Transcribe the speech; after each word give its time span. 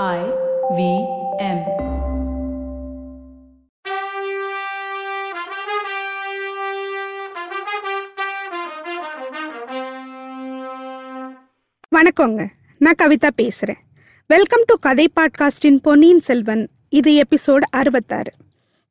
I 0.00 0.20
V 0.76 0.82
M. 1.38 1.58
வணக்கங்க. 11.96 12.46
நான் 12.78 12.98
கவிதா 13.02 13.30
பேசுறேன். 13.36 13.80
வெல்கம் 14.26 14.62
டு 14.66 14.74
கதை 14.80 15.10
பாட்காஸ்டின் 15.20 15.76
பொன்னியின் 15.82 16.20
செல்வன். 16.20 16.68
இது 16.88 17.22
எபிசோட் 17.22 17.66
அறுபத்தாறு. 17.70 18.32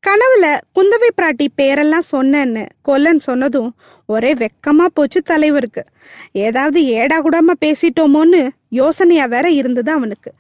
கனவுல 0.08 0.58
குந்தவை 0.76 1.10
பிராட்டி 1.18 1.48
பேரெல்லாம் 1.58 2.08
சொன்னேன்னு 2.12 2.66
கொல்லன் 2.82 3.20
சொன்னதும் 3.20 3.76
ஒரே 4.06 4.34
வெக்கமா 4.34 4.86
போச்சு 4.94 5.22
தலைவருக்கு. 5.22 5.86
ஏதாவது 6.32 6.86
ஏடா 6.86 7.24
கூடாம 7.24 7.58
பேசிட்டோமோன்னு 7.66 8.50
யோசனையா 8.70 9.26
வேற 9.26 9.50
இருந்தது 9.50 9.92
அவனுக்கு. 9.92 10.34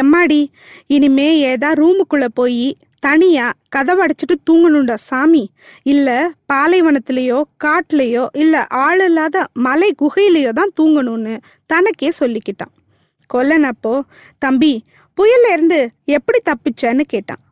எம்மாடி 0.00 0.40
இனிமே 0.86 1.28
ஏதா 1.50 1.70
ரூமுக்குள்ள 1.72 2.26
போய் 2.34 2.66
தனியா 3.00 3.46
கதவடைச்சிட்டு 3.76 4.34
தூங்கணும்டா 4.48 4.96
சாமி. 5.08 5.42
இல்ல 5.82 6.08
பாலைவனத்திலேயோ 6.52 7.38
காட்டுலயோ 7.64 8.24
இல்ல 8.32 8.64
ஆள் 8.84 9.02
இல்லாத 9.06 9.44
மலை 9.66 9.90
குகையிலேயோ 10.02 10.52
தான் 10.52 10.74
தூங்கணும்னு 10.80 11.34
தனக்கே 11.66 12.10
சொல்லிக்கிட்டான். 12.20 12.72
கொல்லன் 13.26 13.66
அப்போ 13.72 13.94
தம்பி 14.38 14.72
புயல்ல 15.18 15.52
இருந்து 15.52 15.80
எப்படி 16.04 16.38
தப்பிச்சேன்னு 16.50 17.04
கேட்டான். 17.14 17.42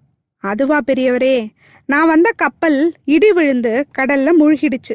அதுவா 0.44 0.78
பெரியவரே 0.86 1.36
நான் 1.88 2.06
வந்த 2.06 2.28
கப்பல் 2.36 2.78
இடி 3.04 3.30
விழுந்து 3.32 3.72
கடல்ல 3.98 4.28
முழுகிடுச்சு. 4.40 4.94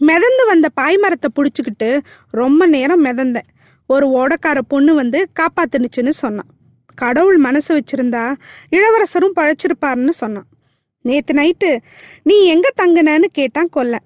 மிதந்து 0.00 0.44
வந்த 0.46 0.66
பாய்மரத்தை 0.80 1.28
பிடிச்சிக்கிட்டு 1.36 1.90
ரொம்ப 2.30 2.66
நேரம் 2.66 3.04
மிதந்தேன். 3.04 3.48
ஒரு 3.86 4.06
ஓடக்கார 4.20 4.58
பொண்ணு 4.68 4.92
வந்து 4.94 5.18
காப்பாத்துனுச்சுன்னு 5.40 6.12
சொன்னான். 6.22 6.50
கடவுள் 7.02 7.38
மனசு 7.46 7.70
வச்சிருந்தா 7.76 8.24
இளவரசரும் 8.70 9.36
பழைச்சிருப்பாருன்னு 9.36 10.14
சொன்னான். 10.22 10.48
நேத்து 11.04 11.32
நைட்டு 11.34 11.70
நீ 12.22 12.36
எங்க 12.44 12.68
தங்குனன்னு 12.80 13.28
கேட்டான் 13.38 13.74
கொல்ல. 13.76 13.96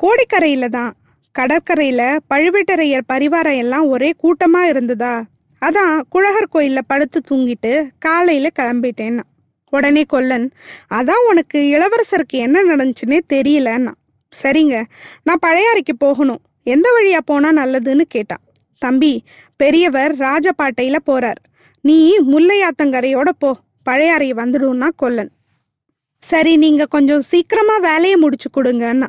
கோடிக்கரையில 0.00 0.68
தான். 0.68 0.92
கடற்கரையில 1.34 2.02
பழுவேட்டரையர் 2.34 3.10
பரிவாரம் 3.12 3.60
எல்லாம் 3.62 3.86
ஒரே 3.88 4.10
கூட்டமா 4.22 4.60
இருந்ததா? 4.72 5.14
அதான் 5.62 5.94
குழகர் 6.08 6.52
கோயில்ல 6.54 6.80
படுத்து 6.86 7.18
தூங்கிட்டு 7.30 7.72
காலையில 7.98 8.48
கிளம்பிட்டேன்னா 8.58 9.24
உடனே 9.72 10.02
கொல்லன் 10.04 10.46
அதான் 10.94 11.22
உனக்கு 11.28 11.58
இளவரசருக்கு 11.74 12.38
என்ன 12.46 12.58
நடந்துச்சுன்னே 12.70 13.18
தெரியலன்னா. 13.32 13.92
சரிங்க 14.32 14.76
நான் 15.26 15.42
பழையாறைக்கு 15.46 15.94
போகணும். 15.98 16.42
எந்த 16.64 16.86
வழியா 16.96 17.20
போனா 17.24 17.48
நல்லதுன்னு 17.60 18.04
கேட்டான். 18.14 18.42
தம்பி 18.82 19.12
பெரியவர் 19.60 20.12
ராஜபாட்டையில 20.16 20.96
போறார். 21.06 21.40
நீ 21.86 21.96
முல்லையாத்தங்கரையோட 22.32 23.30
போ. 23.38 23.50
பழையாறை 23.82 24.28
வந்துடும்னா 24.32 24.88
கொல்லன். 24.96 25.30
சரி 26.22 26.52
நீங்க 26.56 26.84
கொஞ்சம் 26.94 27.24
சீக்கிரமா 27.30 27.76
வேலையை 27.78 28.16
முடிச்சு 28.16 28.48
கொடுங்கன்னா 28.50 29.08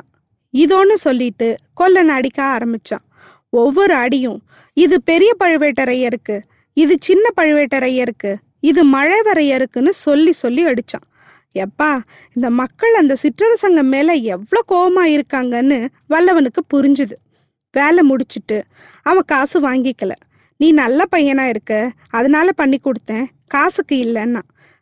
இதோன்னு 0.54 0.96
சொல்லிட்டு 1.04 1.48
கொல்லன் 1.74 2.08
அடிக்க 2.08 2.40
ஆரம்பிச்சான். 2.56 3.04
ஒவ்வொரு 3.50 3.94
அடியும் 3.94 4.38
இது 4.72 4.96
பெரிய 5.02 5.30
பழுவேட்டரையருக்கு 5.44 6.36
இது 6.76 6.96
சின்ன 7.00 7.24
பழுவேட்டரையருக்கு 7.40 8.32
இது 8.60 8.82
மழைவரையருக்குன்னு 8.96 9.88
சொல்லி 9.88 10.32
சொல்லி 10.32 10.64
அடிச்சான். 10.64 11.06
எப்பா 11.64 11.90
இந்த 12.32 12.50
மக்கள் 12.60 12.94
அந்த 12.94 13.16
சிற்றரசங்கம் 13.22 13.92
மேல 13.96 14.12
எவ்வளோ 14.34 14.62
கோபமா 14.72 15.04
இருக்காங்கன்னு 15.16 15.78
வல்லவனுக்கு 16.10 16.62
புரிஞ்சுது. 16.74 17.16
வேலை 17.72 18.02
முடிச்சிட்டு 18.02 18.58
அவன் 19.02 19.30
காசு 19.32 19.60
வாங்கிக்கல. 19.68 20.12
நீ 20.56 20.72
நல்ல 20.72 21.04
பையனா 21.16 21.48
இருக்க. 21.48 21.92
அதனால 22.10 22.52
பண்ணி 22.52 22.78
கொடுத்தேன். 22.78 23.24
காசுக்கு 23.46 23.96
இல்லைன்னா. 23.96 24.40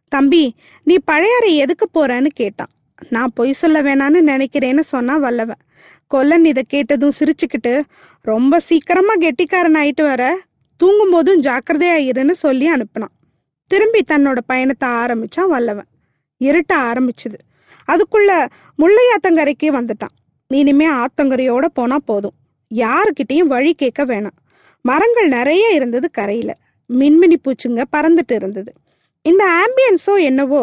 தம்பி 0.09 0.55
நீ 0.83 0.97
பழையாறை 1.05 1.57
எதுக்கு 1.57 1.89
போறேன்னு 1.95 2.27
கேட்டான். 2.27 2.69
நான் 3.09 3.31
பொய் 3.35 3.53
சொல்ல 3.53 3.83
வேணான்னு 3.83 4.21
நினைக்கிறேன்னு 4.27 4.81
சொன்னா 4.81 5.17
வல்லவன். 5.17 5.61
கொல்லன் 6.07 6.45
இதை 6.45 6.65
கேட்டதும் 6.69 7.13
சிரிச்சுக்கிட்டு 7.21 7.83
ரொம்ப 8.23 8.61
சீக்கிரமா 8.61 9.15
கெட்டிக்காரன் 9.15 9.75
ஆயிட்டு 9.75 10.03
வர. 10.03 10.41
தூங்கும்போதும் 10.85 11.41
ஜாக்கிரதையா 11.41 11.97
இருன்னு 12.11 12.31
சொல்லி 12.31 12.73
அனுப்புனான். 12.73 13.15
திரும்பி 13.67 14.05
தன்னோட 14.09 14.39
பயணத்தை 14.47 14.89
ஆரம்பிச்சான் 14.89 15.49
வல்லவன். 15.49 15.87
இருட்ட 16.37 16.77
ஆரம்பிச்சுது. 16.77 17.39
அதுக்குள்ள 17.93 18.47
முள்ளையாத்தங்கரைக்கே 18.79 19.63
வந்துட்டான். 19.63 20.15
இனிமே 20.49 20.89
ஆத்தங்கரையோட 20.89 21.65
போனா 21.65 21.99
போதும். 21.99 22.33
யாருக்கிட்டையும் 22.75 23.47
வழி 23.47 23.75
கேட்க 23.75 24.07
வேணாம். 24.07 24.44
மரங்கள் 24.85 25.29
நிறைய 25.29 25.65
இருந்தது 25.69 26.11
கரையில். 26.11 26.55
மின்மினி 26.91 27.37
பூச்சிங்க 27.45 27.83
பறந்துட்டு 27.97 28.35
இருந்தது. 28.35 28.71
இந்த 29.23 29.45
ஆம்பியன்ஸோ 29.63 30.15
என்னவோ 30.21 30.63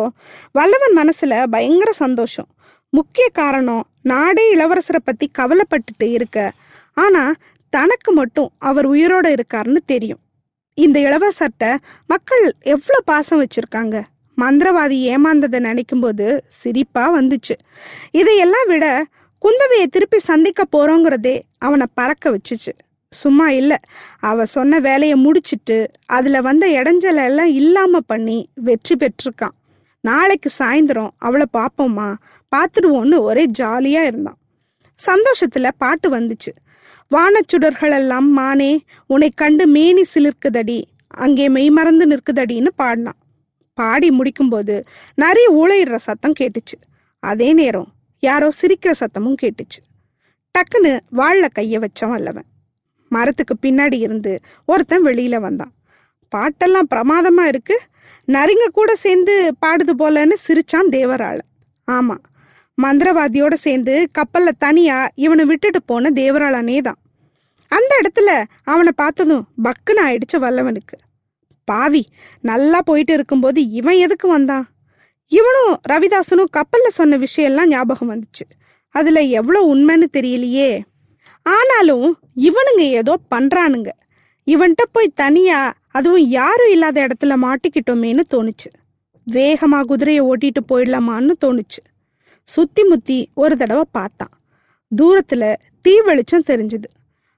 வல்லவன் 0.51 0.95
மனசுல 1.01 1.47
பயங்கர 1.49 1.91
சந்தோஷம். 1.91 2.49
முக்கிய 2.89 3.25
காரணம் 3.33 3.83
நாடே 4.01 4.43
இளவரசரை 4.55 5.01
பத்தி 5.03 5.31
கவலைப்பட்டுட்டு 5.39 6.07
இருக்க. 6.17 6.37
ஆனா 6.97 7.23
தனக்கு 7.69 8.11
மட்டும் 8.11 8.49
அவர் 8.57 8.87
உயிரோட 8.91 9.25
இருக்காருன்னு 9.35 9.81
தெரியும். 9.85 10.21
இந்த 10.77 10.97
இளவரசர்ட்ட 10.99 11.65
மக்கள் 12.05 12.43
எவ்வளோ 12.73 12.99
பாசம் 13.05 13.41
வச்சிருக்காங்க. 13.43 13.95
மந்திரவாதி 14.37 14.97
ஏமாந்ததை 15.13 15.59
நினைக்கும் 15.59 15.99
போது 15.99 16.27
சிரிப்பா 16.61 17.03
வந்துச்சு. 17.17 17.55
இதையெல்லாம் 18.11 18.67
விட 18.67 18.85
குந்தவையை 19.41 19.85
திருப்பி 19.85 20.19
சந்திக்க 20.19 20.61
போறோங்கிறதே 20.75 21.35
அவனை 21.57 21.85
பறக்க 21.93 22.31
வச்சுச்சு. 22.31 22.73
சும்மா 23.11 23.49
இல்லை. 23.49 23.77
அவ 24.19 24.45
சொன்ன 24.45 24.79
வேலையை 24.79 25.15
முடிச்சிட்டு 25.15 25.77
அதுல 26.05 26.41
வந்த 26.41 26.65
இடைஞ்சல 26.67 27.23
எல்லாம் 27.29 27.51
இல்லாம 27.61 27.99
பண்ணி 27.99 28.49
வெற்றி 28.67 28.95
பெற்றிருக்கான். 28.95 29.55
நாளைக்கு 30.03 30.49
சாயந்தரம் 30.59 31.11
அவளை 31.17 31.45
பார்ப்போமா 31.57 32.09
பார்த்துடுவோன்னு 32.51 33.17
ஒரே 33.19 33.43
ஜாலியா 33.59 34.01
இருந்தான். 34.01 34.37
சந்தோஷத்துல 34.99 35.67
பாட்டு 35.77 36.07
வந்துச்சு. 36.15 36.51
வானச்சுடர்கள் 37.11 37.93
எல்லாம் 37.93 38.29
மானே 38.31 38.71
உன்னை 39.05 39.29
கண்டு 39.35 39.67
மேனி 39.67 40.03
சிலிர்க்குதடி 40.13 40.79
அங்கே 41.07 41.49
மெய் 41.49 41.69
மறந்து 41.69 42.05
நிற்குதடின்னு 42.07 42.71
பாடினான். 42.75 43.19
பாடி 43.73 44.09
முடிக்கும்போது 44.09 44.75
நிறைய 45.15 45.47
ஊழையிடுற 45.51 45.95
சத்தம் 45.95 46.37
கேட்டுச்சு. 46.39 46.77
அதே 47.19 47.53
நேரம் 47.53 47.89
யாரோ 48.19 48.47
சிரிக்கிற 48.61 48.91
சத்தமும் 48.99 49.41
கேட்டுச்சு. 49.41 49.81
டக்குன்னு 50.55 50.93
வாழில் 51.09 51.55
கைய 51.59 51.75
வச்சான் 51.83 52.15
அல்லவன். 52.17 52.47
மரத்துக்கு 53.11 53.55
பின்னாடி 53.61 53.97
இருந்து 53.99 54.33
ஒருத்தன் 54.65 55.05
வெளியில 55.05 55.35
வந்தான். 55.39 55.73
பாட்டெல்லாம் 56.31 56.91
பிரமாதமா 56.93 57.45
இருக்கு. 57.47 57.77
நரிங்க 58.27 58.65
கூட 58.73 58.91
சேர்ந்து 58.95 59.35
பாடுது 59.65 59.93
போலன்னு 60.01 60.35
சிரிச்சான் 60.47 60.91
தேவராளன் 60.97 61.49
ஆமா 61.87 62.15
மந்திரவாதியோட 62.77 63.53
சேர்ந்து 63.65 63.93
கப்பல்ல 64.17 64.49
தனியா 64.57 64.97
இவனை 65.15 65.43
விட்டுட்டு 65.45 65.79
போன 65.83 66.11
தேவராளனே 66.15 66.77
தான். 66.81 66.99
அந்த 67.71 67.91
இடத்துல 68.01 68.29
அவனை 68.63 68.91
பார்த்ததும் 68.95 69.43
பக்குன்னு 69.63 70.01
ஆயிடுச்சு 70.05 70.37
வல்லவனுக்கு. 70.37 70.97
பாவி 71.67 72.03
நல்லா 72.41 72.79
போயிட்டு 72.81 73.13
இருக்கும்போது 73.13 73.59
இவன் 73.79 73.99
எதுக்கு 74.05 74.27
வந்தான்? 74.27 74.65
இவனும் 75.31 75.73
ரவிதாசனும் 75.89 76.53
கப்பல்ல 76.57 76.87
சொன்ன 76.89 77.17
விஷயம்லாம் 77.17 77.71
ஞாபகம் 77.73 78.11
வந்துச்சு. 78.13 78.45
அதுல 78.95 79.19
எவ்வளோ 79.39 79.59
உண்மைன்னு 79.73 80.07
தெரியலையே. 80.17 80.71
ஆனாலும் 81.45 82.19
இவனுங்க 82.35 82.79
ஏதோ 82.79 83.13
பண்றானுங்க. 83.35 83.89
இவன்கிட்ட 84.47 84.83
போய் 84.91 85.11
தனியா 85.15 85.73
அதுவும் 85.87 86.25
யாரும் 86.29 86.71
இல்லாத 86.71 87.07
இடத்துல 87.07 87.33
மாட்டிக்கிட்டோமேன்னு 87.41 88.23
தோணுச்சு. 88.33 88.69
வேகமா 89.27 89.79
குதிரையை 89.81 90.25
ஓட்டிட்டு 90.25 90.61
போயிடலாமான்னு 90.67 91.33
தோணுச்சு. 91.45 91.81
சுத்தி 92.43 92.83
முத்தி 92.83 93.29
ஒரு 93.33 93.57
தடவை 93.57 93.83
பார்த்தான். 93.91 94.33
தூரத்துல 94.91 95.53
தீ 95.81 96.01
வெளிச்சம் 96.01 96.47
தெரிஞ்சுது. 96.47 96.87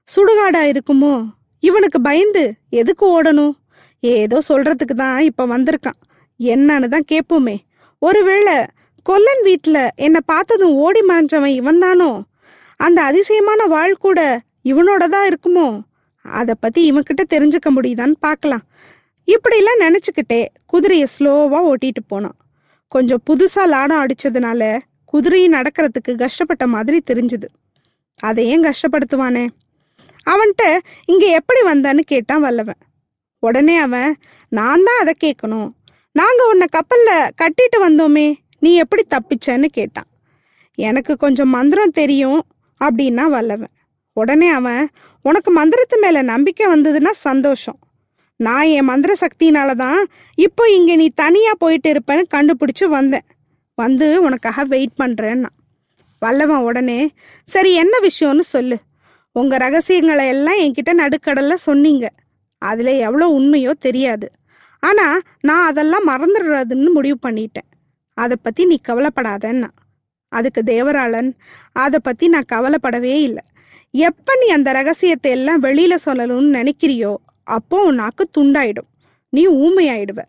சுடுகாடா 0.08 0.62
இருக்குமோ? 0.72 1.14
இவனுக்கு 1.62 2.00
பயந்து 2.00 2.54
எதுக்கு 2.70 3.04
ஓடணும்? 3.06 3.54
ஏதோ 4.00 4.38
சொல்றதுக்கு 4.48 4.94
தான் 4.94 5.18
இப்ப 5.20 5.46
வந்திருக்கான். 5.46 5.98
என்னன்னு 6.40 6.88
தான் 6.88 7.10
கேட்போமே 7.12 7.56
ஒருவேளை 7.98 8.54
கொல்லன் 9.02 9.42
வீட்டுல 9.44 9.88
என்னை 9.96 10.20
பார்த்ததும் 10.26 10.74
ஓடி 10.74 11.00
மறைஞ்சவன் 11.08 11.54
இவன் 11.60 11.78
தானோ 11.78 12.22
அந்த 12.76 13.02
அதிசயமான 13.02 13.66
வாழ் 13.66 13.94
கூட 13.94 14.40
இவனோட 14.64 15.04
தான் 15.06 15.28
இருக்குமோ? 15.28 15.80
அதை 16.22 16.54
பத்தி 16.60 16.92
இவன்கிட்ட 16.92 17.22
தெரிஞ்சுக்க 17.30 17.68
முடியுதான்னு 17.76 18.16
பார்க்கலாம் 18.20 18.64
இப்படிலாம் 19.28 19.82
நினச்சிக்கிட்டே 19.82 20.46
குதிரையை 20.66 21.06
ஸ்லோவாக 21.18 21.68
ஓட்டிட்டு 21.70 22.02
போனான். 22.06 22.36
கொஞ்சம் 22.88 23.22
புதுசாக 23.30 23.66
லாடம் 23.66 24.06
அடித்ததுனால 24.06 24.78
குதிரையும் 25.12 25.56
நடக்கிறதுக்கு 25.56 26.12
கஷ்டப்பட்ட 26.14 26.66
மாதிரி 26.66 27.02
தெரிஞ்சுது. 27.10 27.48
அதை 28.20 28.46
ஏன் 28.46 28.64
கஷ்டப்படுத்துவானே? 28.64 29.48
அவன்கிட்ட 30.30 30.78
இங்கே 31.06 31.30
எப்படி 31.30 31.60
வந்தான்னு 31.60 32.00
கேட்டான் 32.00 32.40
வல்லவன். 32.40 32.80
உடனே 33.38 33.76
அவன் 33.76 34.16
நான் 34.48 34.84
தான் 34.84 35.00
அதை 35.00 35.14
கேட்கணும். 35.24 35.68
நாங்கள் 36.12 36.48
உன்னை 36.50 36.66
கப்பலில் 36.70 37.30
கட்டிட்டு 37.42 37.78
வந்தோமே. 37.82 38.34
நீ 38.58 38.74
எப்படி 38.74 39.02
தப்பிச்சேன்னு 39.10 39.64
கேட்டான். 39.64 40.06
எனக்கு 40.78 41.16
கொஞ்சம் 41.16 41.48
மந்திரம் 41.48 41.96
தெரியும். 42.00 42.42
அப்படின்னா 42.86 43.24
வல்லவன். 43.36 43.72
உடனே 44.16 44.48
அவன் 44.58 44.84
உனக்கு 45.24 45.50
மந்திரத்து 45.58 45.96
மேலே 46.04 46.20
நம்பிக்கை 46.32 46.66
வந்ததுன்னா 46.74 47.12
சந்தோஷம். 47.28 47.78
நான் 48.40 48.70
என் 48.76 48.88
மந்திர 48.90 49.12
சக்தினால 49.22 49.70
தான் 49.84 50.00
இப்போ 50.38 50.64
இங்கே 50.76 50.94
நீ 51.02 51.06
தனியாக 51.22 51.60
போயிட்டு 51.62 51.88
இருப்பேன்னு 51.94 52.24
கண்டுபிடிச்சி 52.34 52.86
வந்தேன். 52.96 53.26
வந்து 53.78 54.06
உனக்காக 54.26 54.64
வெயிட் 54.72 54.94
பண்ணுறேன்னா 55.02 55.50
வல்லவன் 56.24 56.66
உடனே 56.68 57.00
சரி 57.48 57.70
என்ன 57.82 57.94
விஷயம்னு 58.08 58.44
சொல்லு. 58.54 58.76
உங்கள் 59.36 59.62
ரகசியங்களை 59.64 60.24
எல்லாம் 60.34 60.60
என்கிட்ட 60.64 60.92
நடுக்கடலில் 61.02 61.64
சொன்னீங்க. 61.68 62.04
அதில் 62.62 62.92
எவ்வளோ 63.06 63.26
உண்மையோ 63.38 63.72
தெரியாது. 63.86 64.26
ஆனால் 64.82 65.18
நான் 65.48 65.66
அதெல்லாம் 65.70 66.08
மறந்துடுறதுன்னு 66.10 66.90
முடிவு 66.98 67.18
பண்ணிட்டேன். 67.26 67.68
அதை 68.18 68.36
பற்றி 68.42 68.62
நீ 68.70 68.76
கவலைப்படாதன்னா. 68.88 69.68
அதுக்கு 70.38 70.62
தேவராளன். 70.72 71.30
அதை 71.84 71.98
பற்றி 72.02 72.26
நான் 72.34 72.52
கவலைப்படவே 72.52 73.14
இல்லை. 73.28 73.44
எப்போ 73.94 74.32
நீ 74.40 74.46
அந்த 74.48 74.70
ரகசியத்தை 74.72 75.30
எல்லாம் 75.30 75.64
வெளியில் 75.66 76.04
சொல்லணும்னு 76.04 76.56
நினைக்கிறியோ 76.58 77.12
அப்போ 77.46 77.76
உன்னாக்கு 77.90 78.24
துண்டாயிடும். 78.36 78.88
நீ 79.32 79.42
ஊமையாயிடுவ. 79.64 80.20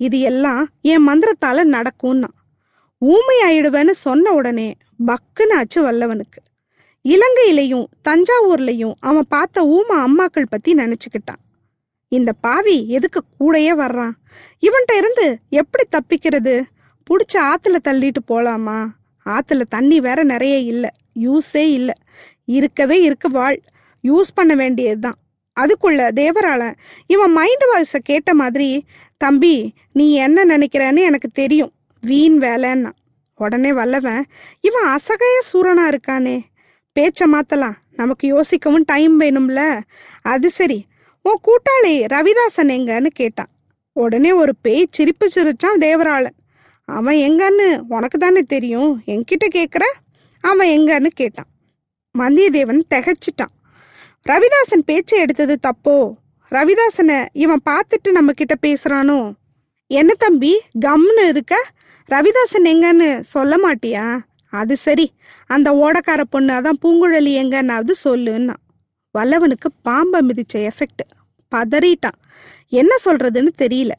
இது 0.00 0.18
எல்லாம் 0.30 0.62
என் 0.92 1.06
மந்திரத்தால் 1.08 1.72
நடக்கும்னா. 1.76 2.30
ஊமையாயிடுவேன்னு 3.02 3.94
சொன்ன 4.06 4.32
உடனே 4.32 4.68
பக்குன்னு 5.06 5.54
ஆச்சு 5.58 5.80
வல்லவனுக்கு. 5.86 6.40
இலங்கையிலையும் 7.04 7.86
தஞ்சாவூர்லையும் 8.08 8.96
அவன் 9.08 9.28
பார்த்த 9.28 9.64
ஊமா 9.76 9.96
அம்மாக்கள் 10.06 10.50
பற்றி 10.50 10.70
நினச்சிக்கிட்டான். 10.74 11.40
இந்த 12.12 12.30
பாவி 12.44 12.76
எதுக்கு 12.96 13.20
கூடயே 13.38 13.72
வர்றான்? 13.82 14.14
இவன்கிட்ட 14.66 14.94
இருந்து 14.96 15.26
எப்படி 15.60 15.84
தப்பிக்கிறது? 15.94 16.54
பிடிச்ச 17.06 17.34
ஆற்றுல 17.50 17.78
தள்ளிட்டு 17.88 18.20
போகலாமா 18.26 18.78
ஆத்துல 19.24 19.62
தண்ணி 19.68 20.00
வேற 20.00 20.22
நிறைய 20.22 20.56
இல்லை. 20.58 20.90
யூஸே 21.20 21.72
இல்லை. 21.72 21.94
இருக்கவே 22.44 23.02
இருக்கு 23.02 23.30
வாழ். 23.30 23.60
யூஸ் 24.02 24.30
பண்ண 24.34 24.54
வேண்டியதுதான். 24.54 25.14
அதுக்குள்ள 25.60 26.10
தேவரால 26.14 26.74
இவன் 27.06 27.32
மைண்ட் 27.32 27.64
வாய்ஸை 27.74 27.98
கேட்ட 27.98 28.34
மாதிரி 28.34 28.84
தம்பி 29.16 29.74
நீ 29.92 30.14
என்ன 30.14 30.58
நினைக்கிறன்னு 30.58 31.00
எனக்கு 31.00 31.28
தெரியும். 31.32 31.72
வீண் 32.00 32.42
வேலைன்னா. 32.42 32.90
உடனே 33.34 33.72
வல்லவன் 33.72 34.24
இவன் 34.60 34.86
அசகைய 34.86 35.40
சூரனா 35.52 35.94
இருக்கானே. 35.94 36.40
பேச்ச 37.00 37.24
மாத்தலாம். 37.32 37.74
நமக்கு 37.90 38.40
யோசிக்கவும் 38.40 38.82
டைம் 38.84 39.20
வேணும்ல. 39.20 39.80
அது 40.22 40.50
சரி. 40.50 40.84
உன் 41.22 41.38
கூட்டாளி 41.44 42.04
ரவிதாசன் 42.06 42.70
எங்கன்னு 42.70 43.06
கேட்டான். 43.06 43.48
உடனே 43.92 44.32
ஒரு 44.32 44.52
பேய் 44.62 44.86
சிரிப்பு 44.90 45.28
சிரிச்சான் 45.34 45.80
தேவராளன். 45.80 46.39
அவன் 46.90 47.16
எங்கன்னு 47.16 47.82
உனக்கு 47.88 48.18
தானே 48.18 48.40
தெரியும். 48.42 49.02
என்கிட்ட 49.06 49.48
கேட்குற 49.54 49.84
அவன் 50.40 50.68
எங்கன்னு 50.68 51.06
கேட்டான். 51.06 51.46
வந்தியத்தேவன் 52.18 52.80
திகைச்சிட்டான். 52.94 53.54
ரவிதாசன் 54.28 54.82
பேச்சை 54.84 55.18
எடுத்தது 55.18 55.58
தப்போ? 55.62 56.14
ரவிதாசனை 56.50 57.26
இவன் 57.32 57.60
பார்த்துட்டு 57.70 58.10
நம்ம 58.10 58.32
கிட்ட 58.32 58.54
பேசுறானோ? 58.62 59.32
என்ன 59.86 60.14
தம்பி 60.18 60.60
கம்னு 60.80 61.28
இருக்க? 61.28 61.64
ரவிதாசன் 62.10 62.64
எங்கன்னு 62.64 63.20
சொல்ல 63.20 63.56
மாட்டியா? 63.56 64.18
அது 64.50 64.76
சரி. 64.76 65.12
அந்த 65.46 65.72
ஓடக்கார 65.72 66.22
பொண்ணு 66.30 66.52
அதான் 66.52 66.78
பூங்குழலி 66.82 67.32
எங்கன்னாவது 67.42 67.92
சொல்லுன்னா. 68.04 68.54
வல்லவனுக்கு 69.18 69.68
பாம்பை 69.82 70.20
மிதிச்ச 70.26 70.68
எஃபெக்ட் 70.68 71.02
பதறிட்டான். 71.54 72.18
என்ன 72.68 72.94
சொல்றதுன்னு 73.04 73.48
தெரியல. 73.58 73.90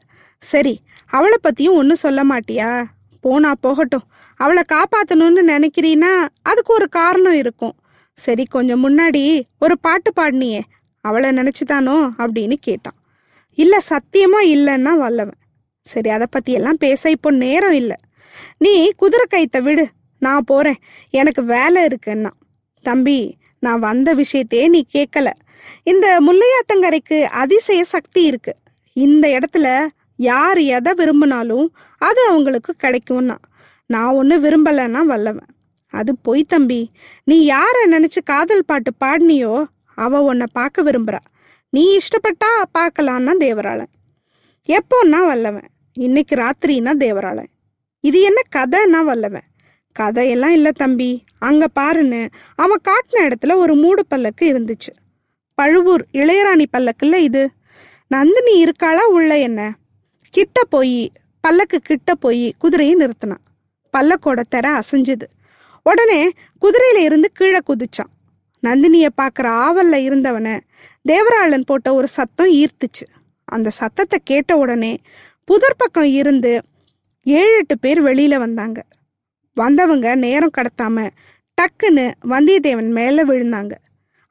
சரி 0.42 0.80
அவளை 1.06 1.36
பத்தியும் 1.42 1.72
ஒன்றும் 1.72 2.02
சொல்ல 2.04 2.22
மாட்டியா? 2.24 2.84
போனா 3.20 3.52
போகட்டும். 3.60 4.02
அவளை 4.36 4.62
காப்பாத்தணும்னு 4.72 5.42
நினைக்கிறீன்னா 5.46 6.28
அதுக்கு 6.42 6.74
ஒரு 6.74 6.88
காரணம் 6.88 7.32
இருக்கும். 7.32 7.74
சரி 8.14 8.44
கொஞ்சம் 8.44 8.82
முன்னாடி 8.84 9.42
ஒரு 9.58 9.78
பாட்டு 9.78 10.12
பாடினியே. 10.16 10.60
அவளை 11.00 11.30
நினைச்சுதானோ 11.30 12.10
அப்படின்னு 12.18 12.52
கேட்டான். 12.60 12.98
இல்ல 13.54 13.78
சத்தியமா 13.88 14.40
இல்லைன்னா 14.42 14.96
வல்லவன். 14.96 15.40
சரி 15.82 16.10
அதை 16.10 16.26
பத்தி 16.30 16.52
எல்லாம் 16.52 16.76
பேச 16.76 17.10
இப்போ 17.10 17.30
நேரம் 17.30 17.72
இல்லை. 17.72 17.96
நீ 18.58 18.92
குதிரை 18.96 19.26
கைத்த 19.30 19.62
விடு. 19.62 19.88
நான் 20.18 20.44
போறேன். 20.44 20.78
எனக்கு 21.10 21.44
வேலை 21.44 21.86
இருக்குன்னா. 21.86 22.30
தம்பி 22.82 23.36
நான் 23.58 23.78
வந்த 23.78 24.14
விஷயத்தையே 24.14 24.68
நீ 24.68 24.84
கேட்கல. 24.94 25.30
இந்த 25.82 26.20
முல்லையாத்தங்கரைக்கு 26.26 27.22
அதிசய 27.22 27.84
சக்தி 27.84 28.22
இருக்கு. 28.22 28.56
இந்த 28.92 29.38
இடத்துல 29.38 29.86
யார் 30.22 30.58
எதை 30.58 30.92
விரும்பினாலும் 30.94 31.66
அது 31.98 32.20
அவங்களுக்கு 32.28 32.72
கிடைக்கும்னா. 32.82 33.36
நான் 33.86 34.14
ஒன்று 34.14 34.36
விரும்பலைன்னா 34.40 35.00
வல்லவன். 35.02 35.50
அது 35.92 36.12
பொய் 36.22 36.44
தம்பி. 36.44 36.80
நீ 37.24 37.44
யாரை 37.44 37.82
நினச்சி 37.90 38.20
காதல் 38.24 38.64
பாட்டு 38.64 38.92
பாடினியோ 39.04 39.64
அவ 39.94 40.20
உன்னை 40.20 40.46
பார்க்க 40.52 40.82
விரும்புகிறா 40.82 41.22
நீ 41.68 41.82
இஷ்டப்பட்டா 41.96 42.50
பார்க்கலான்னா 42.78 43.32
தேவராளன். 43.40 43.92
எப்போன்னா 44.68 45.20
வல்லவன். 45.26 45.68
இன்னைக்கு 45.92 46.34
ராத்திரின்னா 46.34 46.92
தேவராளன். 47.04 47.50
இது 48.00 48.18
என்ன 48.20 48.40
கதைன்னா 48.56 49.04
வல்லவன். 49.04 49.48
கதையெல்லாம் 49.92 50.52
இல்லை 50.52 50.72
தம்பி. 50.74 51.10
அங்கே 51.38 51.66
பாருன்னு 51.80 52.28
அவன் 52.56 52.84
காட்டின 52.88 53.20
இடத்துல 53.28 53.54
ஒரு 53.54 53.74
மூடு 53.74 54.06
பல்லக்கு 54.06 54.44
இருந்துச்சு. 54.52 54.92
பழுவூர் 55.54 56.04
இளையராணி 56.12 56.64
பல்லக்குல்ல 56.72 57.16
இது. 57.28 57.50
நந்தினி 58.06 58.54
இருக்காளா 58.64 59.04
உள்ள 59.16 59.38
என்ன? 59.38 59.60
கிட்ட 60.32 60.64
போய் 60.64 61.12
பல்லக்கு 61.40 61.78
கிட்ட 61.78 62.14
போய் 62.14 62.54
குதிரையை 62.58 62.94
நிறுத்தினான். 62.96 63.44
பல்லக்கோட 63.96 64.40
தர 64.48 64.66
அசைஞ்சுது. 64.78 65.26
உடனே 65.82 66.20
குதிரையில 66.62 66.96
இருந்து 66.96 67.28
கீழே 67.32 67.58
குதிச்சான். 67.66 68.12
நந்தினிய 68.62 69.08
பார்க்குற 69.20 69.48
ஆவல்ல 69.64 69.96
இருந்தவனை 70.08 70.60
தேவராளன் 71.08 71.66
போட்ட 71.66 71.94
ஒரு 71.94 72.08
சத்தம் 72.08 72.52
ஈர்த்துச்சு. 72.52 73.06
அந்த 73.44 73.70
சத்தத்தை 73.70 74.18
கேட்ட 74.24 74.56
உடனே 74.56 74.92
புதர் 75.44 75.76
பக்கம் 75.76 76.10
இருந்து 76.20 76.60
ஏழு 77.22 77.56
எட்டு 77.56 77.78
பேர் 77.78 78.02
வெளியில 78.02 78.36
வந்தாங்க. 78.36 78.84
வந்தவங்க 79.54 80.14
நேரம் 80.14 80.56
கடத்தாம 80.58 81.08
டக்குன்னு 81.56 82.06
வந்தியத்தேவன் 82.28 82.90
மேல 82.90 83.24
விழுந்தாங்க. 83.24 83.72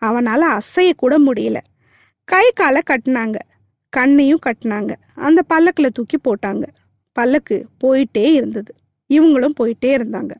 அவனால 0.05 0.41
அசைய 0.57 0.91
கூட 0.97 1.19
முடியல. 1.19 1.57
கை 2.23 2.51
காலை 2.55 2.81
கட்டினாங்க. 2.85 3.37
கண்ணையும் 3.95 4.43
கட்டினாங்க. 4.45 4.93
அந்த 5.15 5.41
பல்லக்கில் 5.41 5.95
தூக்கி 5.97 6.17
போட்டாங்க. 6.17 6.63
பல்லக்கு 7.11 7.65
போயிட்டே 7.83 8.25
இருந்தது. 8.31 8.73
இவங்களும் 9.09 9.57
போயிட்டே 9.59 9.91
இருந்தாங்க. 9.97 10.31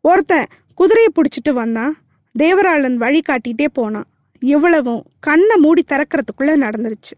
ஒருத்தன் 0.00 0.46
குதிரையை 0.74 1.12
பிடிச்சிட்டு 1.14 1.52
வந்தான். 1.52 1.98
தேவராளன் 2.38 2.94
வழி 2.94 3.22
காட்டிகிட்டே 3.28 3.66
போனான். 3.72 4.04
இவ்வளவும் 4.38 5.02
கண்ணை 5.20 5.56
மூடி 5.56 5.84
திறக்கிறதுக்குள்ளே 5.92 6.54
நடந்துருச்சு. 6.64 7.16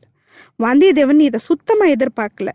வந்தியத்தேவன் 0.62 1.20
இதை 1.20 1.38
சுத்தமாக 1.38 1.94
எதிர்பார்க்கல. 1.96 2.48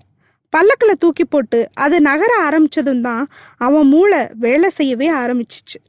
பல்லக்கில் 0.50 1.00
தூக்கி 1.00 1.26
போட்டு 1.26 1.70
அது 1.74 2.02
நகர 2.02 2.50
ஆரம்பித்ததும் 2.50 3.02
தான் 3.02 3.28
அவன் 3.58 3.88
மூளை 3.88 4.20
வேலை 4.34 4.70
செய்யவே 4.70 5.12
ஆரம்பிச்சிச்சு. 5.12 5.80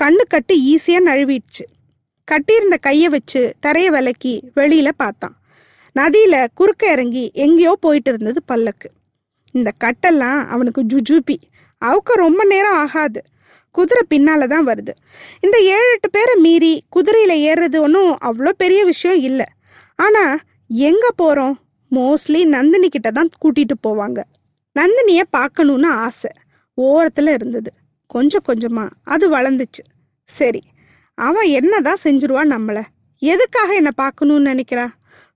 கண்ணு 0.00 0.24
கட்டு 0.28 0.54
ஈஸியாக 0.72 1.06
நழுவிடுச்சு. 1.06 1.64
கட்டியிருந்த 2.24 2.76
கையை 2.76 3.08
வச்சு 3.08 3.54
தரையை 3.60 3.90
விலக்கி 3.90 4.50
வெளியில் 4.54 4.96
பார்த்தான். 4.96 5.37
நதியில 5.98 6.46
குறுக்க 6.54 6.90
இறங்கி 6.90 7.30
எங்கேயோ 7.34 7.72
போயிட்டு 7.80 8.10
இருந்தது 8.10 8.40
பல்லக்கு. 8.46 8.88
இந்த 9.54 9.70
கட்டெல்லாம் 9.84 10.40
அவனுக்கு 10.46 10.80
ஜுஜூபி. 10.82 11.36
அவுக்க 11.82 12.12
ரொம்ப 12.24 12.44
நேரம் 12.44 12.78
ஆகாது. 12.84 13.20
குதிரை 13.74 14.02
பின்னால 14.10 14.46
தான் 14.46 14.66
வருது. 14.66 14.92
இந்த 15.40 15.56
ஏழு 15.58 15.90
எட்டு 15.92 16.08
பேரை 16.10 16.34
மீறி 16.34 16.72
குதிரையில 16.96 17.32
ஏறுறது 17.48 17.78
ஒன்றும் 17.80 18.18
அவ்வளோ 18.24 18.50
பெரிய 18.56 18.84
விஷயம் 18.84 19.20
இல்லை. 19.20 19.46
ஆனா 19.96 20.24
எங்க 20.68 21.06
போறோம்? 21.22 21.54
மோஸ்ட்லி 21.90 22.40
நந்தினி 22.44 22.88
கிட்ட 22.88 23.10
தான் 23.10 23.30
கூட்டிட்டு 23.42 23.76
போவாங்க. 23.86 24.20
நந்தினிய 24.76 25.22
பார்க்கணும்னு 25.30 25.88
ஆசை. 25.88 26.30
ஓரத்துல 26.78 27.32
இருந்தது. 27.32 27.70
கொஞ்சம் 28.06 28.44
கொஞ்சமா 28.48 28.84
அது 29.04 29.24
வளர்ந்துச்சு. 29.36 29.82
சரி 30.28 30.62
அவன் 31.18 31.48
என்னதான் 31.48 32.02
செஞ்சிருவான் 32.04 32.52
நம்மள? 32.54 32.78
எதுக்காக 33.22 33.74
என்ன 33.74 33.90
பார்க்கணும்னு 33.90 34.50
நினைக்கிறா? 34.50 34.86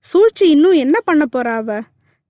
சூழ்ச்சி 0.03 0.49
இன்னும் 0.49 0.71
என்ன 0.71 0.99
பண்ண 0.99 1.25
போறா 1.35 1.53
அவ? 1.55 1.81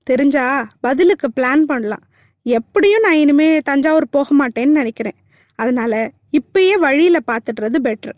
தெரிஞ்சா 0.03 0.71
பதிலுக்கு 0.81 1.27
பிளான் 1.35 1.61
பண்ணலாம். 1.61 2.03
எப்படியும் 2.45 3.01
நான் 3.01 3.13
இனிமே 3.13 3.59
தஞ்சாவூர் 3.59 4.05
போக 4.09 4.27
மாட்டேன்னு 4.39 4.79
நினைக்கிறேன். 4.79 5.15
அதனால 5.55 6.11
இப்பயே 6.31 6.73
வழியில 6.73 7.17
பார்த்துடுறது 7.31 7.79
பெட்ரு 7.83 8.13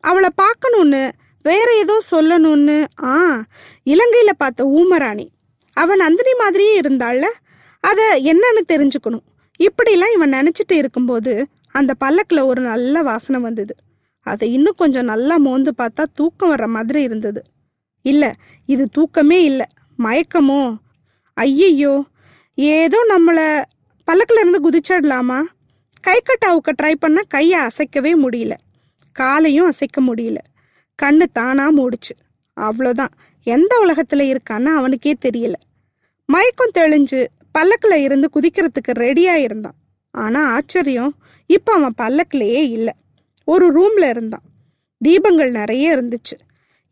அவளை 0.00 0.28
பார்க்கணும்னு 0.34 1.12
வேற 1.42 1.68
ஏதோ 1.76 1.98
சொல்லணும்னு 2.10 2.84
ஆ 3.02 3.44
இலங்கையில 3.86 4.32
பார்த்த 4.36 4.64
ஊமராணி. 4.64 5.26
அவன் 5.72 5.96
நந்தினி 5.96 6.34
மாதிரியே 6.38 6.80
இருந்தாள்ல? 6.80 7.26
அதை 7.80 8.32
என்னன்னு 8.32 8.62
தெரிஞ்சுக்கணும். 8.68 9.26
இப்படிலாம் 9.60 10.14
இவன் 10.14 10.32
நினச்சிட்டு 10.32 10.72
இருக்கும்போது 10.72 11.46
அந்த 11.70 11.94
பல்லக்கில் 11.94 12.40
ஒரு 12.40 12.60
நல்ல 12.62 13.02
வாசனை 13.02 13.40
வந்தது. 13.40 13.74
அதை 14.26 14.52
இன்னும் 14.52 14.74
கொஞ்சம் 14.76 15.04
நல்லா 15.04 15.36
மோந்து 15.36 15.72
பார்த்தா 15.78 16.04
தூக்கம் 16.14 16.56
வர்ற 16.56 16.66
மாதிரி 16.66 17.02
இருந்தது. 17.02 17.42
இல்லை 18.02 18.30
இது 18.68 18.84
தூக்கமே 18.92 19.44
இல்லை 19.44 19.66
மயக்கமோ? 19.98 20.76
ஐயையோ 21.36 21.94
ஏதோ 22.54 22.98
நம்மளை 23.08 23.46
பல்லக்கில் 24.08 24.40
இருந்து 24.40 24.60
குதிச்சிடலாமா? 24.66 25.42
கை 26.00 26.20
கட்டாவுக்க 26.20 26.70
ட்ரை 26.82 26.94
பண்ண 26.98 27.22
கையை 27.28 27.60
அசைக்கவே 27.60 28.12
முடியல 28.24 28.54
காலையும் 29.12 29.66
அசைக்க 29.66 30.00
முடியல 30.00 30.38
கண்ணு 31.02 31.22
தானா 31.32 31.66
மூடிச்சு 31.70 32.14
அவ்வளோதான் 32.56 33.12
எந்த 33.46 33.78
உலகத்தில் 33.78 34.24
இருக்கான்னு 34.32 34.70
அவனுக்கே 34.78 35.12
தெரியல. 35.24 35.54
மயக்கம் 36.28 36.74
தெளிஞ்சு 36.78 37.20
பல்லக்கில் 37.52 38.02
இருந்து 38.02 38.28
குதிக்கிறதுக்கு 38.34 38.92
ரெடியா 38.94 39.34
இருந்தான். 39.34 39.74
ஆனா 40.10 40.40
ஆச்சரியம் 40.52 41.12
இப்போ 41.46 41.72
அவன் 41.72 41.98
பல்லக்கிலேயே 42.02 42.62
இல்லை 42.76 42.94
ஒரு 43.44 43.66
ரூம்ல 43.76 44.08
இருந்தான். 44.08 44.42
தீபங்கள் 45.00 45.50
நிறைய 45.50 45.96
இருந்துச்சு. 45.96 46.36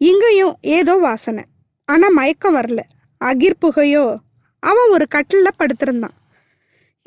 இங்கேயும் 0.00 0.56
ஏதோ 0.60 0.94
வாசனை. 0.94 1.44
ஆனால் 1.84 2.12
மயக்கம் 2.12 2.54
வரல. 2.54 2.78
அகிர் 3.24 3.60
புகையோ 3.60 4.16
அவன் 4.58 4.90
ஒரு 4.90 5.06
கட்டிலில் 5.08 5.58
படுத்திருந்தான். 5.58 6.16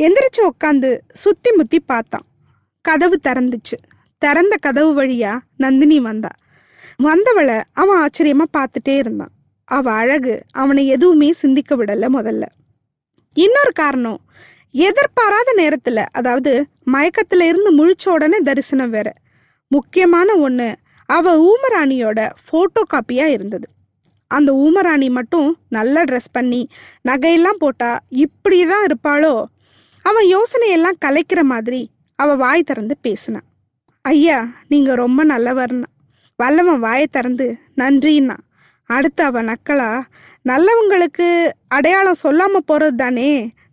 எந்திரிச்சு 0.03 0.41
உட்காந்து 0.41 0.99
சுத்தி 1.13 1.51
முத்தி 1.51 1.79
பார்த்தான். 1.79 2.25
கதவு 2.81 3.19
திறந்துச்சு. 3.23 3.77
திறந்த 4.17 4.55
கதவு 4.55 5.01
வழியா 5.01 5.39
நந்தினி 5.57 5.99
வந்தா. 5.99 6.29
வந்தவளை 7.03 7.63
அவன் 7.73 7.99
ஆச்சரியமா 7.99 8.45
பார்த்துட்டே 8.57 8.97
இருந்தான். 8.97 9.31
அவ 9.63 9.91
அழகு 9.91 10.43
அவனை 10.51 10.87
எதுவுமே 10.87 11.31
சிந்திக்க 11.31 11.75
விடல 11.75 12.07
முதல்ல. 12.13 12.43
இன்னொரு 13.33 13.71
காரணம் 13.73 14.19
எதிர்பாராத 14.71 15.49
நேரத்துல 15.57 16.05
அதாவது 16.11 16.67
மயக்கத்துல 16.91 17.41
இருந்து 17.41 17.69
முழிச்ச 17.79 18.09
உடனே 18.09 18.37
தரிசனம் 18.37 18.89
வேற. 18.89 19.13
முக்கியமான 19.67 20.35
ஒன்று 20.35 20.75
அவ 21.15 21.31
ஊமராணியோட 21.45 22.19
ஃபோட்டோ 22.43 22.81
காப்பியா 22.93 23.25
இருந்தது. 23.35 23.67
அந்த 24.31 24.49
ஊமராணி 24.63 25.09
மட்டும் 25.17 25.49
நல்லா 25.69 26.01
ட்ரெஸ் 26.01 26.33
பண்ணி 26.35 26.61
நகையெல்லாம் 27.09 27.61
போட்டா 27.63 27.89
இப்படிதான் 28.23 28.85
இருப்பாளோ? 28.87 29.33
அவன் 30.09 30.27
யோசனையெல்லாம் 30.35 31.01
கலைக்கிற 31.05 31.41
மாதிரி 31.53 31.81
அவ 32.19 32.35
வாய் 32.35 32.67
திறந்து 32.69 32.95
பேசினான் 33.01 33.47
ஐயா 34.05 34.39
நீங்க 34.71 34.91
ரொம்ப 35.01 35.19
நல்லவர்னா. 35.25 35.89
வல்லவன் 36.39 36.81
வாயை 36.85 37.07
திறந்து 37.11 37.47
நன்றின்னா. 37.77 38.37
அடுத்து 38.89 39.21
அவன் 39.23 39.47
நக்களா 39.49 39.91
நல்லவங்களுக்கு 40.49 41.27
அடையாளம் 41.67 42.21
சொல்லாம 42.23 42.55
போறது 42.71 42.95
தானே? 43.03 43.31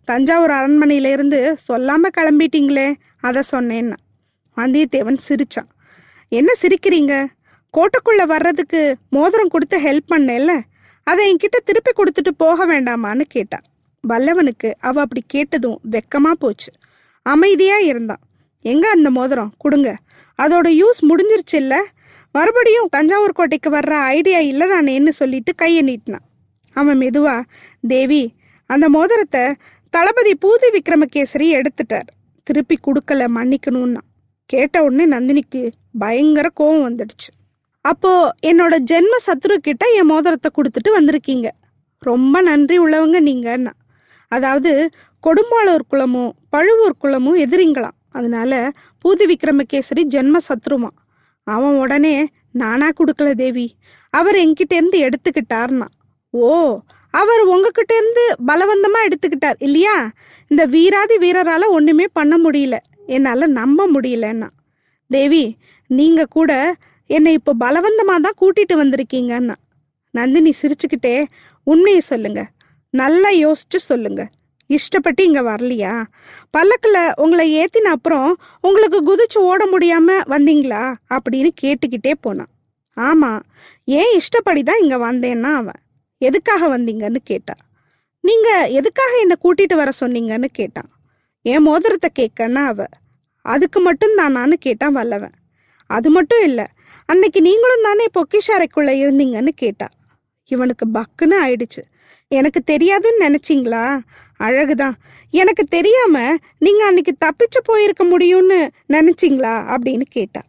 தஞ்சாவூர் 0.09 0.53
அரண்மனையிலேருந்து 0.59 1.39
சொல்லாமல் 1.67 2.15
சொல்லாம 2.15 2.15
கிளம்பிட்டீங்களே 2.17 2.87
அதை 3.27 3.41
சொன்னேன்னா. 3.51 3.97
வந்தியத்தேவன் 4.57 5.19
சிரிச்சான். 5.27 5.69
என்ன 6.31 6.51
சிரிக்கிறீங்க? 6.61 7.13
கோட்டைக்குள்ள 7.73 8.25
வர்றதுக்கு 8.25 8.81
மோதிரம் 9.09 9.47
கொடுத்து 9.47 9.77
ஹெல்ப் 9.79 10.11
பண்ணல 10.13 10.51
அதை 11.07 11.23
என்கிட்ட 11.31 11.57
திருப்பி 11.65 11.91
கொடுத்துட்டு 11.95 12.31
போக 12.37 12.65
வேண்டாமான்னு 12.67 13.21
கேட்டா. 13.27 13.59
வல்லவனுக்கு 14.03 14.69
அவ 14.79 15.01
அப்படி 15.01 15.21
கேட்டதும் 15.27 15.79
வெக்கமா 15.91 16.31
போச்சு. 16.39 16.71
அமைதியா 17.25 17.77
இருந்தான் 17.77 18.21
எங்க 18.65 18.89
அந்த 18.89 19.09
மோதிரம்? 19.09 19.51
கொடுங்க. 19.57 19.89
அதோட 20.39 20.67
யூஸ் 20.81 21.01
முடிஞ்சிருச்சு 21.09 21.57
இல்ல 21.63 21.75
மறுபடியும் 22.31 22.87
தஞ்சாவூர் 22.91 23.37
கோட்டைக்கு 23.39 23.69
வர்ற 23.69 23.93
ஐடியா 24.17 24.39
இல்லதானேன்னு 24.39 25.09
சொல்லிட்டு 25.09 25.55
கையை 25.55 25.83
நீட்டினான் 25.83 26.25
அவன் 26.73 26.99
மெதுவா 26.99 27.35
தேவி 27.87 28.23
அந்த 28.69 28.89
மோதிரத்தை 28.89 29.43
தளபதி 29.93 30.33
பூதி 30.45 30.67
விக்ரமகேசரி 30.77 31.47
எடுத்துட்டார். 31.55 32.07
திருப்பி 32.47 32.77
கொடுக்கல 32.83 33.25
மன்னிக்கணும்னா. 33.35 34.03
கேட்ட 34.51 34.83
உடனே 34.83 35.05
நந்தினிக்கு 35.15 35.61
பயங்கர 35.99 36.47
கோவம் 36.59 36.85
வந்துடுச்சு. 36.87 37.29
அப்போ 37.81 38.11
என்னோட 38.47 38.73
ஜென்ம 38.91 39.13
சத்ரு 39.25 39.55
கிட்ட 39.55 39.85
என் 39.93 40.05
மோதிரத்தை 40.05 40.49
கொடுத்துட்டு 40.55 40.89
வந்திருக்கீங்க. 40.97 41.47
ரொம்ப 41.99 42.41
நன்றி 42.41 42.75
உள்ளவங்க 42.79 43.17
நீங்கன்னா. 43.29 43.73
அதாவது 44.27 44.71
கொடும்பாளூர் 45.27 45.87
குலமும் 45.87 46.31
பழுவூர் 46.49 47.01
குலமும் 47.01 47.37
எதிரிங்களாம். 47.37 47.97
அதனால 48.11 48.71
பூதி 49.01 49.25
விக்ரமகேசரி 49.31 50.03
ஜென்ம 50.09 50.37
சத்ருமா. 50.47 50.93
அவன் 51.43 51.77
உடனே 51.77 52.15
நானா 52.51 52.87
கொடுக்கல 52.89 53.31
தேவி. 53.43 53.67
அவர் 54.09 54.35
என்கிட்ட 54.35 54.73
இருந்து 54.73 54.97
எடுத்துக்கிட்டார்னா. 55.05 55.87
ஓ 56.29 56.49
அவர் 57.13 57.41
உங்ககிட்ட 57.53 57.93
இருந்து 57.95 58.25
பலவந்தமா 58.47 58.99
எடுத்துக்கிட்டார் 59.07 59.57
இல்லையா? 59.57 59.97
இந்த 60.47 60.63
வீராதி 60.65 61.15
வீரரால 61.15 61.63
ஒண்ணுமே 61.67 62.05
பண்ண 62.13 62.35
முடியல. 62.37 62.77
என்னால் 63.15 63.55
நம்ப 63.59 63.87
முடியலன்னா. 63.93 64.49
தேவி 65.11 65.43
நீங்கள் 65.89 66.33
கூட 66.37 66.51
என்னை 67.09 67.31
இப்போ 67.37 67.53
பலவந்தமாக 67.63 68.19
தான் 68.25 68.39
கூட்டிகிட்டு 68.41 68.75
வந்திருக்கீங்கன்னா. 68.81 69.55
நந்தினி 70.13 70.51
சிரிச்சுக்கிட்டே 70.61 71.15
உண்மையை 71.67 72.01
சொல்லுங்க. 72.11 72.41
நல்லா 72.93 73.29
யோசிச்சு 73.45 73.79
சொல்லுங்க. 73.89 74.21
இஷ்டப்பட்டு 74.69 75.21
இங்கே 75.27 75.43
வரலையா? 75.49 75.93
பல்லக்கில் 76.55 77.01
உங்களை 77.23 77.45
ஏற்றின 77.61 77.91
அப்புறம் 77.97 78.29
உங்களுக்கு 78.67 78.99
குதிச்சு 79.09 79.39
ஓட 79.49 79.61
முடியாமல் 79.65 80.25
வந்தீங்களா? 80.33 80.83
அப்படின்னு 81.15 81.51
கேட்டுக்கிட்டே 81.63 82.13
போனான் 82.25 82.51
ஆமாம் 82.97 83.41
ஏன் 83.97 84.13
இஷ்டப்படி 84.19 84.61
தான் 84.69 84.81
இங்கே 84.83 84.97
வந்தேன்னா 85.07 85.51
அவன். 85.61 85.81
எதுக்காக 86.21 86.63
வந்தீங்கன்னு 86.75 87.21
கேட்டா. 87.31 87.55
நீங்கள் 88.23 88.71
எதுக்காக 88.79 89.13
என்னை 89.23 89.35
கூட்டிகிட்டு 89.43 89.75
வர 89.81 89.91
சொன்னீங்கன்னு 89.99 90.49
கேட்டான் 90.59 90.89
என் 91.45 91.65
மோதிரத்தை 91.67 92.09
கேட்கன்னா 92.19 92.63
அவள் 92.71 92.93
அதுக்கு 93.41 93.79
மட்டும் 93.79 94.17
தானான்னு 94.17 94.53
கேட்டான் 94.53 94.91
வல்லவன். 94.91 95.31
அது 95.87 96.09
மட்டும் 96.09 96.43
இல்லை 96.43 96.65
அன்னைக்கு 97.05 97.41
நீங்களும் 97.41 97.83
தானே 97.83 98.05
பொக்கிஷாரைக்குள்ள 98.05 99.05
இருந்தீங்கன்னு 99.05 99.47
கேட்டா. 99.47 99.87
இவனுக்கு 100.45 100.85
பக்குன்னு 100.93 101.35
ஆயிடுச்சு. 101.45 101.83
எனக்கு 102.27 102.61
தெரியாதுன்னு 102.71 103.19
நினைச்சிங்களா? 103.19 103.99
அழகுதான். 104.39 104.93
எனக்கு 105.29 105.63
தெரியாம 105.63 106.35
நீங்க 106.59 106.85
அன்னைக்கு 106.85 107.15
தப்பிச்சு 107.25 107.59
போயிருக்க 107.63 108.05
முடியும்னு 108.05 108.69
நினைச்சிங்களா? 108.93 109.75
அப்படின்னு 109.75 110.01
கேட்டா. 110.01 110.41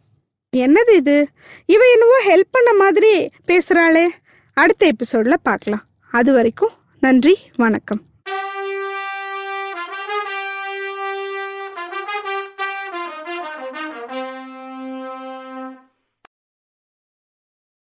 என்னது 0.55 0.93
இது? 0.93 1.27
இவ 1.65 1.91
என்னவோ 1.91 2.23
ஹெல்ப் 2.25 2.51
பண்ண 2.51 2.73
மாதிரி 2.73 3.29
பேசுறாளே. 3.47 4.07
அடுத்த 4.53 4.91
எபிசோட்ல 4.91 5.33
பார்க்கலாம். 5.43 5.85
அது 6.11 6.33
வரைக்கும் 6.33 6.69
நன்றி 6.99 7.37
வணக்கம். 7.55 8.01